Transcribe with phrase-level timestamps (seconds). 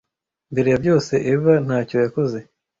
[0.51, 2.37] mbere ya byose eva ntacyo yakoze